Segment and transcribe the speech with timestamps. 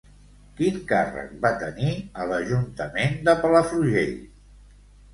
[0.59, 1.93] Quin càrrec va tenir
[2.23, 4.21] a l'Ajuntament de Palafrugell?